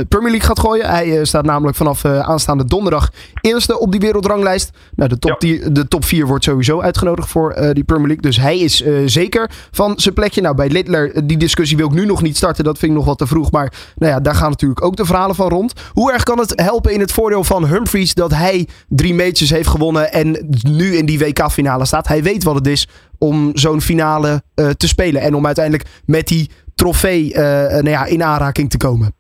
Premier 0.09 0.31
League 0.31 0.41
gaat 0.41 0.59
gooien. 0.59 0.89
Hij 0.89 1.19
eh, 1.19 1.25
staat 1.25 1.45
namelijk 1.45 1.77
vanaf 1.77 2.05
eh, 2.05 2.19
aanstaande 2.19 2.65
donderdag 2.65 3.11
eerste 3.41 3.79
op 3.79 3.91
die 3.91 4.01
wereldranglijst. 4.01 4.71
Nou, 4.97 5.09
de, 5.09 5.19
top 5.19 5.31
Ja. 5.31 5.37
die, 5.39 5.73
de 5.73 5.89
top 5.89 6.05
4 6.05 6.27
wordt 6.27 6.45
sowieso 6.45 6.81
uitgenodigd 6.81 7.29
voor 7.29 7.57
die 7.73 7.85
Premier 7.85 8.07
League. 8.07 8.23
Dus 8.23 8.37
hij 8.37 8.59
is 8.59 8.85
zeker 9.05 9.51
van 9.71 9.93
zijn 9.97 10.15
plekje. 10.15 10.41
Nou, 10.41 10.55
bij 10.55 10.69
Littler, 10.69 11.27
die 11.27 11.37
discussie 11.37 11.77
wil 11.77 11.87
ik 11.87 11.93
nu 11.93 12.07
nog 12.07 12.23
niet 12.23 12.37
starten. 12.37 12.65
Dat 12.65 12.79
vind 12.79 12.91
ik 12.91 12.97
nog 12.97 13.07
wat 13.07 13.19
te 13.19 13.27
vroeg. 13.27 13.51
Maar 13.51 13.73
nou 13.97 14.13
ja, 14.13 14.21
daar 14.21 14.35
gaan 14.35 14.51
natuurlijk 14.51 14.85
ook 14.85 14.97
de 14.97 15.05
verhalen 15.05 15.35
van 15.35 15.49
rond. 15.49 15.73
Hoe 15.93 16.13
erg 16.13 16.23
kan 16.23 16.39
het 16.39 16.53
helpen 16.57 16.93
in 16.93 17.01
het 17.01 17.13
voordeel 17.13 17.45
van 17.45 17.67
Humphries 17.67 18.15
dat 18.15 18.35
hij 18.35 18.69
drie 18.89 19.15
matches 19.15 19.51
heeft 19.51 19.69
gewonnen 19.69 20.13
en 20.13 20.47
nu 20.69 20.97
in 20.97 21.07
die 21.07 21.19
WK-finale 21.19 21.85
staat? 21.85 22.09
Hij 22.09 22.23
weet 22.23 22.45
wat 22.45 22.55
het 22.55 22.67
is 22.67 22.89
om 23.29 23.51
zo'n 23.55 23.81
finale 23.81 24.43
eh, 24.55 24.71
te 24.71 24.89
spelen. 24.89 25.21
En 25.21 25.35
om 25.35 25.47
uiteindelijk 25.47 26.03
met 26.07 26.27
die 26.27 26.51
trofee 26.75 27.35
eh, 27.35 27.43
nou 27.87 27.91
ja, 27.99 28.05
in 28.05 28.23
aanraking 28.23 28.71
te 28.71 28.77
komen. 28.87 29.13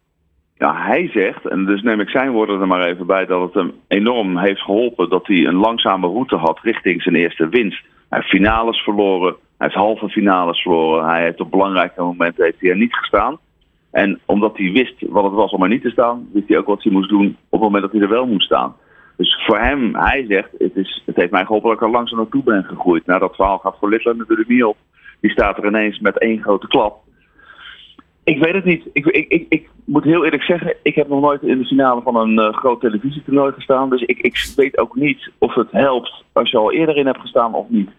Ja, 0.58 0.74
hij 0.86 1.08
zegt, 1.12 1.48
en 1.48 1.64
dus 1.64 1.82
neem 1.82 2.00
ik 2.00 2.08
zijn 2.08 2.30
woorden 2.30 2.60
er 2.60 2.66
maar 2.66 2.86
even 2.86 3.06
bij, 3.06 3.26
dat 3.26 3.40
het 3.42 3.54
hem 3.54 3.72
enorm 3.88 4.38
heeft 4.38 4.60
geholpen 4.60 5.10
dat 5.10 5.26
hij 5.26 5.44
een 5.46 5.64
langzame 5.66 6.06
route 6.06 6.36
had 6.36 6.58
richting 6.62 7.02
zijn 7.02 7.14
eerste 7.14 7.48
winst. 7.48 7.84
Hij 8.08 8.18
heeft 8.18 8.30
finales 8.30 8.78
verloren, 8.78 9.34
hij 9.58 9.66
heeft 9.66 9.74
halve 9.74 10.08
finales 10.08 10.62
verloren, 10.62 11.08
hij 11.08 11.22
heeft 11.22 11.40
op 11.40 11.50
belangrijke 11.50 12.02
momenten 12.02 12.44
heeft 12.44 12.60
hij 12.60 12.70
er 12.70 12.76
niet 12.76 12.94
gestaan. 12.94 13.38
En 13.90 14.20
omdat 14.24 14.56
hij 14.56 14.72
wist 14.72 14.94
wat 15.08 15.24
het 15.24 15.32
was 15.32 15.50
om 15.50 15.62
er 15.62 15.68
niet 15.68 15.82
te 15.82 15.90
staan, 15.90 16.28
wist 16.32 16.48
hij 16.48 16.58
ook 16.58 16.66
wat 16.66 16.82
hij 16.82 16.92
moest 16.92 17.08
doen 17.08 17.26
op 17.26 17.60
het 17.60 17.60
moment 17.60 17.82
dat 17.82 17.92
hij 17.92 18.00
er 18.00 18.08
wel 18.08 18.26
moest 18.26 18.46
staan. 18.46 18.74
Dus 19.16 19.42
voor 19.46 19.58
hem, 19.58 19.94
hij 19.94 20.24
zegt, 20.28 20.50
het, 20.58 20.76
is, 20.76 21.02
het 21.06 21.16
heeft 21.16 21.30
mij 21.30 21.44
geholpen 21.44 21.68
dat 21.68 21.78
ik 21.78 21.84
er 21.84 21.92
langzaam 21.92 22.18
naartoe 22.18 22.42
ben 22.42 22.64
gegroeid. 22.64 23.06
Nou, 23.06 23.20
dat 23.20 23.34
verhaal 23.34 23.58
gaat 23.58 23.76
voor 23.78 23.88
Littler 23.88 24.16
natuurlijk 24.16 24.48
niet 24.48 24.64
op. 24.64 24.76
Die 25.20 25.30
staat 25.30 25.58
er 25.58 25.66
ineens 25.66 25.98
met 25.98 26.18
één 26.18 26.42
grote 26.42 26.66
klap. 26.66 27.02
Ik 28.24 28.44
weet 28.44 28.54
het 28.54 28.64
niet. 28.64 28.88
Ik, 28.92 29.06
ik, 29.06 29.28
ik, 29.28 29.46
ik 29.48 29.68
moet 29.84 30.04
heel 30.04 30.24
eerlijk 30.24 30.42
zeggen, 30.42 30.74
ik 30.82 30.94
heb 30.94 31.08
nog 31.08 31.20
nooit 31.20 31.42
in 31.42 31.58
de 31.58 31.64
finale 31.64 32.02
van 32.02 32.16
een 32.16 32.38
eh, 32.38 32.54
groot 32.54 32.80
televisietoernooi 32.80 33.52
gestaan. 33.52 33.90
Dus 33.90 34.02
ik, 34.02 34.18
ik 34.18 34.52
weet 34.56 34.78
ook 34.78 34.94
niet 34.94 35.30
of 35.38 35.54
het 35.54 35.70
helpt 35.70 36.24
als 36.32 36.50
je 36.50 36.58
al 36.58 36.72
eerder 36.72 36.96
in 36.96 37.06
hebt 37.06 37.20
gestaan 37.20 37.54
of 37.54 37.68
niet. 37.68 37.90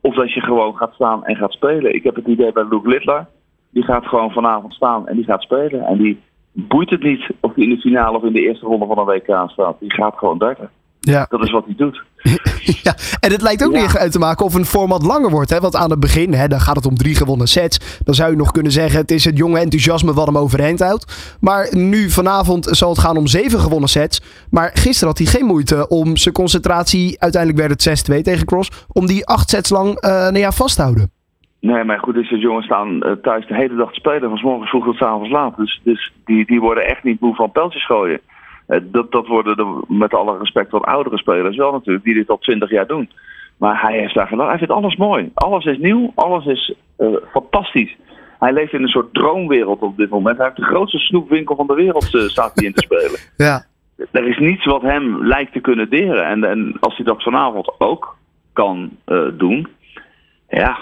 Of 0.00 0.14
dat 0.14 0.32
je 0.32 0.40
gewoon 0.40 0.76
gaat 0.76 0.94
staan 0.94 1.24
en 1.24 1.36
gaat 1.36 1.52
spelen. 1.52 1.94
Ik 1.94 2.02
heb 2.02 2.14
het 2.14 2.26
idee 2.26 2.52
bij 2.52 2.66
Luke 2.68 2.88
Littler. 2.88 3.26
Die 3.70 3.82
gaat 3.82 4.06
gewoon 4.06 4.30
vanavond 4.30 4.74
staan 4.74 5.08
en 5.08 5.16
die 5.16 5.24
gaat 5.24 5.42
spelen. 5.42 5.80
En 5.80 5.98
die 5.98 6.20
boeit 6.54 6.90
het 6.90 7.02
niet 7.02 7.30
of 7.40 7.54
hij 7.54 7.64
in 7.64 7.70
de 7.70 7.80
finale 7.80 8.16
of 8.16 8.22
in 8.24 8.32
de 8.32 8.40
eerste 8.40 8.66
ronde 8.66 8.86
van 8.86 8.98
een 8.98 9.04
WK 9.04 9.50
staat. 9.50 9.76
Die 9.80 9.92
gaat 9.92 10.14
gewoon 10.18 10.38
darten. 10.38 10.70
Ja. 11.00 11.26
Dat 11.28 11.42
is 11.42 11.50
wat 11.50 11.64
hij 11.64 11.74
doet. 11.76 12.02
ja. 12.82 12.96
En 13.20 13.30
het 13.32 13.42
lijkt 13.42 13.64
ook 13.64 13.74
Ja. 13.74 13.80
niet 13.80 13.96
uit 13.96 14.12
te 14.12 14.18
maken 14.18 14.44
of 14.44 14.54
een 14.54 14.64
format 14.64 15.02
langer 15.02 15.30
wordt. 15.30 15.50
Hè? 15.50 15.60
Want 15.60 15.76
aan 15.76 15.90
het 15.90 16.00
begin, 16.00 16.32
hè, 16.34 16.48
dan 16.48 16.60
gaat 16.60 16.76
het 16.76 16.86
om 16.86 16.96
drie 16.96 17.14
gewonnen 17.14 17.46
sets. 17.48 18.00
Dan 18.04 18.14
zou 18.14 18.30
je 18.30 18.36
nog 18.36 18.50
kunnen 18.50 18.72
zeggen, 18.72 19.00
het 19.00 19.10
is 19.10 19.24
het 19.24 19.36
jonge 19.36 19.58
enthousiasme 19.58 20.14
wat 20.14 20.26
hem 20.26 20.38
overeind 20.38 20.80
houdt. 20.80 21.36
Maar 21.40 21.68
nu 21.76 22.10
vanavond 22.10 22.68
zal 22.70 22.90
het 22.90 22.98
gaan 22.98 23.16
om 23.16 23.26
zeven 23.26 23.60
gewonnen 23.60 23.88
sets. 23.88 24.20
Maar 24.50 24.70
gisteren 24.74 25.08
had 25.08 25.18
hij 25.18 25.26
geen 25.26 25.46
moeite 25.46 25.88
om 25.88 26.16
zijn 26.16 26.34
concentratie, 26.34 27.20
uiteindelijk 27.20 27.68
werd 27.68 27.84
het 27.84 28.10
6-2 28.12 28.20
tegen 28.22 28.46
Cross, 28.46 28.70
om 28.92 29.06
die 29.06 29.26
acht 29.26 29.50
sets 29.50 29.70
lang 29.70 30.00
nou 30.00 30.38
ja, 30.38 30.52
vast 30.52 30.76
te 30.76 30.82
houden. 30.82 31.10
Nee, 31.64 31.84
maar 31.84 31.98
goed, 31.98 32.14
deze 32.14 32.38
jongens 32.38 32.66
staan 32.66 33.02
eh, 33.02 33.12
thuis 33.12 33.46
de 33.46 33.54
hele 33.54 33.74
dag 33.74 33.92
te 33.92 33.98
spelen. 33.98 34.28
Van 34.28 34.38
's 34.38 34.42
morgens 34.42 34.70
vroeg 34.70 34.84
tot 34.84 34.96
's 34.96 35.02
avonds 35.02 35.30
laat. 35.30 35.56
Dus, 35.56 35.80
dus 35.84 36.12
die, 36.24 36.46
die 36.46 36.60
worden 36.60 36.86
echt 36.86 37.02
niet 37.02 37.20
moe 37.20 37.34
van 37.34 37.52
pijltjes 37.52 37.86
gooien. 37.86 38.20
Eh, 38.66 38.80
dat, 38.82 39.12
dat 39.12 39.26
worden 39.26 39.56
de, 39.56 39.84
met 39.88 40.14
alle 40.14 40.38
respect 40.38 40.70
wat 40.70 40.84
oudere 40.84 41.18
spelers 41.18 41.56
wel 41.56 41.72
natuurlijk. 41.72 42.04
Die 42.04 42.14
dit 42.14 42.28
al 42.28 42.38
20 42.38 42.70
jaar 42.70 42.86
doen. 42.86 43.10
Maar 43.56 43.80
hij 43.80 43.98
heeft 43.98 44.14
daar 44.14 44.26
gedaan. 44.26 44.48
Hij 44.48 44.58
vindt 44.58 44.72
alles 44.72 44.96
mooi. 44.96 45.30
Alles 45.34 45.64
is 45.64 45.78
nieuw. 45.78 46.12
Alles 46.14 46.46
is 46.46 46.74
eh, 46.96 47.08
fantastisch. 47.32 47.96
Hij 48.38 48.52
leeft 48.52 48.72
in 48.72 48.82
een 48.82 48.88
soort 48.88 49.14
droomwereld 49.14 49.80
op 49.80 49.96
dit 49.96 50.10
moment. 50.10 50.36
Hij 50.36 50.46
heeft 50.46 50.58
de 50.58 50.64
grootste 50.64 50.98
snoepwinkel 50.98 51.56
van 51.56 51.66
de 51.66 51.74
wereld 51.74 52.04
staat 52.04 52.52
hij 52.54 52.64
in 52.64 52.72
te 52.72 52.82
spelen. 52.82 53.20
Ja. 53.46 53.64
Er 54.10 54.28
is 54.28 54.38
niets 54.38 54.64
wat 54.64 54.82
hem 54.82 55.26
lijkt 55.26 55.52
te 55.52 55.60
kunnen 55.60 55.90
deren. 55.90 56.26
En, 56.26 56.44
en 56.44 56.76
als 56.80 56.96
hij 56.96 57.04
dat 57.04 57.22
vanavond 57.22 57.74
ook 57.78 58.16
kan 58.52 58.90
doen, 59.36 59.68
ja, 60.48 60.78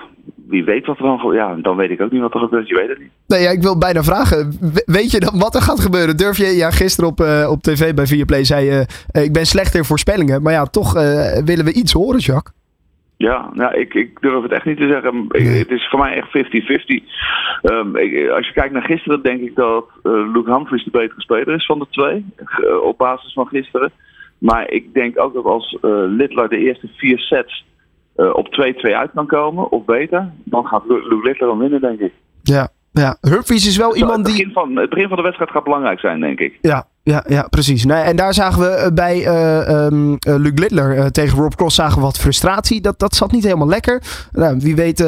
wie 0.49 0.65
weet 0.65 0.87
wat 0.87 0.99
er 0.99 1.03
dan 1.03 1.33
Ja, 1.33 1.55
dan 1.55 1.77
weet 1.77 1.91
ik 1.91 2.01
ook 2.01 2.11
niet 2.11 2.21
wat 2.21 2.35
er 2.35 2.41
gebeurt. 2.41 2.69
Je 2.69 2.75
weet 2.75 2.89
het 2.89 2.99
niet. 2.99 3.11
Nee, 3.27 3.43
ja, 3.43 3.51
ik 3.51 3.63
wil 3.63 3.79
bijna 3.79 4.03
vragen. 4.03 4.57
We- 4.61 4.83
Weet 4.87 5.11
je 5.11 5.21
dan 5.21 5.39
wat 5.39 5.55
er 5.55 5.63
gaat 5.63 5.81
gebeuren? 5.81 6.17
Durf 6.17 6.37
je, 6.37 6.47
ja, 6.47 6.71
gisteren 6.71 7.11
op, 7.11 7.21
eh, 7.21 7.49
op 7.51 7.63
tv 7.63 7.95
bij 7.95 8.07
Viaplay 8.07 8.45
zei 8.45 8.65
je, 8.65 8.87
eh, 9.13 9.23
ik 9.25 9.33
ben 9.33 9.47
slecht 9.47 9.75
in 9.75 9.85
voorspellingen. 9.85 10.43
Maar 10.43 10.53
ja, 10.53 10.65
toch 10.65 10.97
eh, 10.97 11.03
willen 11.45 11.65
we 11.65 11.73
iets 11.73 11.93
horen, 11.93 12.21
Jacques. 12.21 12.55
Ja, 13.17 13.51
nou, 13.53 13.75
ik, 13.75 13.95
ik 13.95 14.21
durf 14.21 14.43
het 14.43 14.53
echt 14.53 14.65
niet 14.65 14.77
te 14.77 14.87
zeggen. 14.89 15.25
Ik-. 15.31 15.59
Het 15.59 15.71
is 15.71 15.89
voor 15.91 15.99
mij 15.99 16.15
echt 16.17 16.29
50-50. 16.31 17.03
Ehm, 17.63 17.97
als 18.37 18.47
je 18.47 18.53
kijkt 18.55 18.73
naar 18.73 18.83
gisteren, 18.83 19.23
denk 19.23 19.41
ik 19.41 19.55
dat 19.55 19.85
Luke 20.03 20.53
Humphries 20.55 20.85
de 20.85 20.91
betere 20.91 21.21
speler 21.21 21.55
is 21.55 21.67
van 21.67 21.79
de 21.79 21.87
twee. 21.91 22.25
op 22.83 22.99
basis 22.99 23.33
van 23.33 23.47
gisteren. 23.47 23.91
Maar 24.39 24.71
ik 24.71 24.95
denk 24.95 25.19
ook 25.21 25.35
dat 25.35 25.45
als 25.45 25.79
Littler 26.09 26.49
de 26.49 26.59
eerste 26.59 26.89
vier 26.97 27.19
sets 27.19 27.65
eh, 28.17 28.35
op 28.35 28.47
2-2 28.47 28.95
uit 28.95 29.11
kan 29.15 29.27
komen, 29.27 29.71
of 29.71 29.85
beter, 29.85 30.31
dan 30.45 30.67
gaat 30.67 30.83
Lu- 30.89 31.09
Luke 31.09 31.27
Littler 31.27 31.49
dan 31.49 31.59
winnen, 31.59 31.81
denk 31.81 32.01
ik. 32.01 32.13
Ja, 32.43 32.69
ja. 32.93 33.17
Humphries 33.21 33.67
is 33.67 33.77
wel 33.77 33.97
iemand 33.97 34.17
het, 34.17 34.27
die... 34.27 34.37
begin 34.37 34.53
van, 34.53 34.77
het 34.77 34.91
begin 34.91 35.09
van 35.09 35.17
de 35.17 35.23
wedstrijd 35.23 35.51
gaat 35.51 35.65
belangrijk 35.65 36.01
zijn, 36.01 36.21
denk 36.21 36.39
ik. 36.41 36.59
Ja, 36.61 36.87
ja, 37.03 37.25
ja 37.29 37.47
precies. 37.51 37.85
Nee, 37.85 38.03
en 38.03 38.17
daar 38.17 38.35
zagen 38.35 38.61
we 38.61 38.69
eh, 38.69 38.93
bij 38.95 39.25
ehm, 39.27 40.15
eh, 40.19 40.35
Luc 40.37 40.53
Littler 40.55 41.13
tegen 41.13 41.39
Rob 41.39 41.53
Cross 41.55 41.77
zagen 41.77 41.97
we 41.97 42.03
wat 42.03 42.19
frustratie. 42.19 42.81
Dat, 42.81 42.99
dat 42.99 43.15
zat 43.15 43.33
niet 43.33 43.45
helemaal 43.45 43.69
lekker. 43.69 44.03
Nou, 44.33 44.57
wie 44.59 44.77
weet 44.77 44.99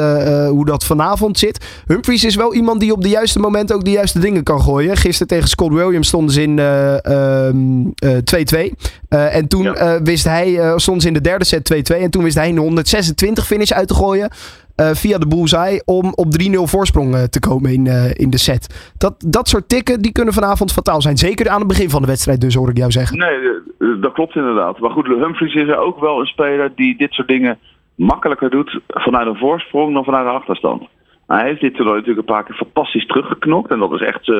hoe 0.49 0.65
dat 0.65 0.83
vanavond 0.83 1.39
zit. 1.39 1.65
Humphries 1.87 2.23
is 2.23 2.35
wel 2.35 2.53
iemand 2.53 2.79
die 2.79 2.91
op 2.91 3.01
de 3.01 3.09
juiste 3.09 3.39
momenten 3.39 3.75
ook 3.75 3.83
de 3.85 3.91
juiste 3.91 4.19
dingen 4.19 4.43
kan 4.43 4.61
gooien. 4.61 4.97
Gisteren 4.97 5.27
tegen 5.27 5.49
Scott 5.49 5.73
Williams 5.73 6.07
stonden 6.07 6.33
ze 6.33 6.41
in 6.41 6.59
eh, 6.59 7.05
ehm, 7.05 7.85
eh, 7.95 8.17
2-2. 8.23 8.73
Eh, 9.09 9.35
en 9.35 9.47
toen 9.47 9.63
Ja. 9.63 10.01
wist 10.01 10.23
hij, 10.23 10.73
stonden 10.75 11.01
ze 11.01 11.07
in 11.07 11.13
de 11.13 11.21
derde 11.21 11.45
set 11.45 11.63
2-2. 11.65 12.01
En 12.01 12.09
toen 12.09 12.23
wist 12.23 12.35
hij 12.35 12.49
een 12.49 12.57
126 12.57 13.45
finish 13.45 13.71
uit 13.71 13.87
te 13.87 13.93
gooien. 13.93 14.29
Eh, 14.75 14.89
via 14.91 15.17
de 15.17 15.27
bullseye 15.27 15.81
om 15.85 16.13
op 16.15 16.25
3-0 16.25 16.67
voorsprong 16.67 17.15
eh, 17.15 17.23
te 17.23 17.39
komen 17.39 17.73
in, 17.73 17.87
eh, 17.87 18.11
in 18.13 18.29
de 18.29 18.37
set. 18.37 18.93
Dat, 18.97 19.25
dat 19.27 19.47
soort 19.47 19.69
tikken 19.69 20.01
die 20.01 20.11
kunnen 20.11 20.33
vanavond 20.33 20.71
fataal 20.71 21.01
zijn. 21.01 21.17
Zeker 21.17 21.49
aan 21.49 21.59
het 21.59 21.67
begin 21.67 21.89
van 21.89 22.01
de 22.01 22.07
wedstrijd 22.07 22.41
dus, 22.41 22.55
hoor 22.55 22.69
ik 22.69 22.77
jou 22.77 22.91
zeggen. 22.91 23.17
Nee, 23.17 23.99
dat 23.99 24.13
klopt 24.13 24.35
inderdaad. 24.35 24.79
Maar 24.79 24.89
goed, 24.89 25.07
Humphries 25.07 25.53
is 25.53 25.75
ook 25.75 25.99
wel 25.99 26.19
een 26.19 26.25
speler 26.25 26.71
die 26.75 26.97
dit 26.97 27.11
soort 27.11 27.27
dingen 27.27 27.59
makkelijker 27.95 28.49
doet 28.49 28.79
vanuit 28.87 29.27
een 29.27 29.37
voorsprong 29.37 29.93
dan 29.93 30.03
vanuit 30.03 30.25
een 30.25 30.33
achterstand. 30.33 30.83
Hij 31.27 31.45
heeft 31.45 31.61
dit 31.61 31.75
toernooi 31.75 31.99
natuurlijk 31.99 32.27
een 32.27 32.33
paar 32.33 32.43
keer 32.43 32.55
fantastisch 32.55 33.05
teruggeknokt. 33.05 33.71
En 33.71 33.79
dat 33.79 33.91
is 33.91 34.01
echt 34.01 34.31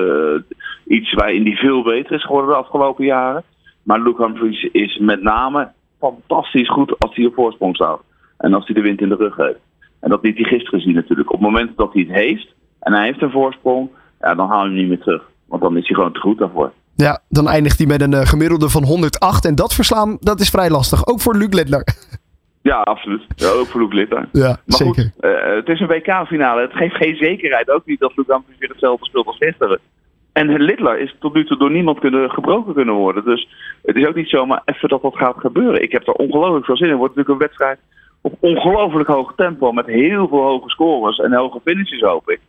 iets 0.87 1.13
waarin 1.13 1.45
hij 1.45 1.55
veel 1.55 1.83
beter 1.83 2.15
is 2.15 2.25
geworden 2.25 2.49
de 2.49 2.55
afgelopen 2.55 3.05
jaren. 3.05 3.43
Maar 3.83 4.01
Luke 4.01 4.23
Humphries 4.23 4.63
is 4.63 4.97
met 4.97 5.21
name 5.21 5.71
fantastisch 5.99 6.69
goed 6.69 6.99
als 6.99 7.15
hij 7.15 7.25
op 7.25 7.33
voorsprong 7.33 7.75
staat. 7.75 8.01
En 8.37 8.53
als 8.53 8.65
hij 8.65 8.75
de 8.75 8.81
wind 8.81 9.01
in 9.01 9.09
de 9.09 9.15
rug 9.15 9.35
heeft. 9.35 9.59
En 10.05 10.11
dat 10.11 10.23
liet 10.23 10.35
hij 10.37 10.45
gisteren 10.45 10.79
zien 10.81 10.93
natuurlijk. 10.93 11.33
Op 11.33 11.39
het 11.39 11.49
moment 11.49 11.77
dat 11.77 11.93
hij 11.93 12.01
het 12.01 12.11
heeft 12.11 12.47
en 12.79 12.93
hij 12.93 13.05
heeft 13.05 13.21
een 13.21 13.31
voorsprong, 13.31 13.89
ja, 14.19 14.35
dan 14.35 14.47
haal 14.49 14.61
je 14.63 14.69
hem 14.69 14.77
niet 14.77 14.87
meer 14.87 14.99
terug. 14.99 15.23
Want 15.47 15.61
dan 15.61 15.77
is 15.77 15.87
hij 15.87 15.95
gewoon 15.95 16.13
te 16.13 16.19
goed 16.19 16.37
daarvoor. 16.37 16.71
Ja, 16.95 17.21
dan 17.29 17.47
eindigt 17.47 17.77
hij 17.77 17.87
met 17.87 18.01
een 18.01 18.13
eh, 18.13 18.25
gemiddelde 18.25 18.69
van 18.69 18.83
108. 18.83 19.45
En 19.45 19.55
dat 19.55 19.73
verslaan, 19.73 20.17
dat 20.19 20.39
is 20.39 20.49
vrij 20.49 20.69
lastig. 20.69 21.07
Ook 21.07 21.21
voor 21.21 21.35
Luc 21.35 21.53
Littler. 21.53 21.83
Ja, 22.61 22.81
absoluut. 22.81 23.21
Ja, 23.35 23.47
ook 23.49 23.65
voor 23.67 23.81
Luke 23.81 23.95
Litter. 23.95 24.29
ja, 24.31 24.47
Maar 24.47 24.59
zeker. 24.65 25.03
goed, 25.03 25.11
eh, 25.19 25.55
het 25.55 25.69
is 25.69 25.79
een 25.79 25.87
WK-finale. 25.87 26.61
Het 26.61 26.73
geeft 26.73 26.95
geen 26.95 27.15
zekerheid. 27.15 27.69
Ook 27.69 27.85
niet 27.85 27.99
dat 27.99 28.15
Luke 28.15 28.33
Humphries 28.33 28.57
weer 28.59 28.69
hetzelfde 28.69 29.05
speelt 29.05 29.27
als 29.27 29.37
gisteren. 29.37 29.79
En 30.33 30.61
Littler 30.61 30.99
is 30.99 31.15
tot 31.19 31.33
nu 31.33 31.45
toe 31.45 31.57
door 31.57 31.71
niemand 31.71 31.99
kunnen, 31.99 32.31
gebroken 32.31 32.73
kunnen 32.73 32.93
worden. 32.93 33.25
Dus 33.25 33.47
het 33.83 33.95
is 33.95 34.07
ook 34.07 34.15
niet 34.15 34.29
zomaar 34.29 34.61
even 34.65 34.89
dat 34.89 35.01
dat 35.01 35.15
gaat 35.15 35.37
gebeuren. 35.37 35.81
Ik 35.81 35.91
heb 35.91 36.07
er 36.07 36.13
ongelooflijk 36.13 36.65
veel 36.65 36.77
zin 36.77 36.85
in. 36.85 36.91
Het 36.91 36.99
wordt 36.99 37.15
natuurlijk 37.15 37.41
een 37.41 37.47
wedstrijd 37.47 37.79
op 38.25 38.37
ongelooflijk 38.39 39.09
hoog 39.09 39.33
tempo. 39.35 39.71
Met 39.71 39.85
heel 39.85 40.27
veel 40.27 40.41
hoge 40.41 40.69
scores 40.69 41.17
en 41.17 41.33
hoge 41.33 41.59
finishes 41.63 42.01
hoop 42.01 42.29
ik. 42.29 42.39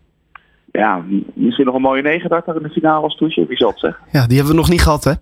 Ja, 0.73 1.05
misschien 1.35 1.67
nog 1.67 1.75
een 1.75 1.81
mooie 1.81 2.03
negendarter 2.03 2.57
in 2.57 2.63
de 2.63 2.69
finale 2.69 3.03
als 3.03 3.17
toetje. 3.17 3.47
Wie 3.47 3.57
zal 3.57 3.71
het 3.71 3.79
zeggen? 3.79 4.05
Ja, 4.13 4.27
die 4.27 4.37
hebben 4.37 4.55
we 4.55 4.61
nog 4.61 4.71
niet 4.71 4.83
gehad, 4.83 5.05
hè? 5.05 5.13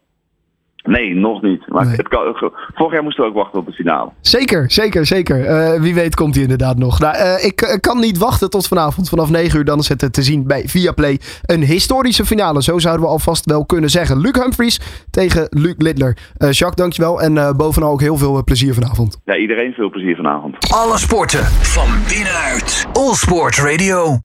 Nee, 0.87 1.15
nog 1.15 1.43
niet. 1.43 1.69
Maar 1.69 1.87
Nee. 1.87 1.97
het 1.97 2.09
kan, 2.09 2.53
vorig 2.75 2.93
jaar 2.93 3.03
moesten 3.03 3.25
we 3.25 3.31
ook 3.31 3.37
wachten 3.37 3.59
op 3.59 3.67
de 3.67 3.73
finale. 3.73 4.11
Zeker, 4.21 4.71
zeker, 4.71 5.07
zeker. 5.07 5.45
Eh, 5.47 5.81
wie 5.81 5.95
weet 5.95 6.15
komt 6.15 6.35
hij 6.35 6.43
inderdaad 6.43 6.79
nog. 6.79 6.99
Nou, 7.01 7.15
eh, 7.17 7.45
ik 7.45 7.61
eh, 7.61 7.81
kan 7.81 8.01
niet 8.01 8.19
wachten 8.19 8.51
tot 8.51 8.67
vanavond. 8.69 9.09
Vanaf 9.09 9.31
9 9.31 9.59
uur 9.59 9.65
dan 9.65 9.79
is 9.79 9.89
het 9.89 10.13
te 10.13 10.23
zien 10.23 10.47
bij 10.47 10.63
Viaplay. 10.67 11.19
Een 11.43 11.63
historische 11.63 12.25
finale, 12.27 12.63
zo 12.63 12.79
zouden 12.79 13.05
we 13.05 13.11
alvast 13.11 13.45
wel 13.45 13.67
kunnen 13.67 13.91
zeggen. 13.91 14.21
Luc 14.21 14.33
Humphries 14.43 14.81
tegen 15.11 15.47
Luc 15.51 15.75
Littler. 15.79 16.17
Eh 16.37 16.51
Jacques, 16.51 16.75
dankjewel. 16.77 17.21
En 17.21 17.39
eh, 17.39 17.51
bovenal 17.53 17.91
ook 17.93 18.01
heel 18.01 18.17
veel 18.17 18.45
plezier 18.45 18.75
vanavond. 18.75 19.21
Ja, 19.25 19.37
iedereen 19.37 19.73
veel 19.73 19.91
plezier 19.91 20.17
vanavond. 20.17 20.73
Alle 20.75 20.99
sporten 20.99 21.45
van 21.45 21.89
binnenuit. 22.09 22.87
All 22.93 23.15
Sport 23.15 23.57
Radio. 23.59 24.19